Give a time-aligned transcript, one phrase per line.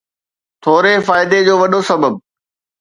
[0.63, 2.13] ٿوري فائدي جو وڏو سبب